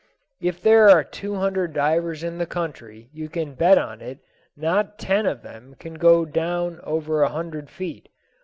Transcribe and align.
If 0.41 0.59
there 0.59 0.89
are 0.89 1.03
two 1.03 1.35
hundred 1.35 1.73
divers 1.73 2.23
in 2.23 2.39
the 2.39 2.47
country, 2.47 3.11
you 3.13 3.29
can 3.29 3.53
bet 3.53 3.77
on 3.77 4.01
it 4.01 4.17
not 4.57 4.97
ten 4.97 5.27
of 5.27 5.43
them 5.43 5.75
can 5.77 5.93
go 5.93 6.25
down 6.25 6.79
over 6.81 7.21
a 7.21 7.29
hundred 7.29 7.69
feet. 7.69 8.09